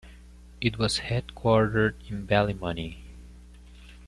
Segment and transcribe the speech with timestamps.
[0.61, 3.03] It was headquartered in Ballymoney.